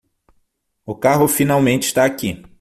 O 0.83 0.95
carro 0.95 1.27
finalmente 1.27 1.83
está 1.83 2.05
aqui. 2.05 2.41